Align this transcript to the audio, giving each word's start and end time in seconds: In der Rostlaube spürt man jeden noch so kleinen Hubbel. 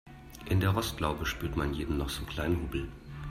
In 0.49 0.59
der 0.59 0.71
Rostlaube 0.71 1.27
spürt 1.27 1.55
man 1.55 1.75
jeden 1.75 1.99
noch 1.99 2.09
so 2.09 2.23
kleinen 2.25 2.63
Hubbel. 2.63 2.89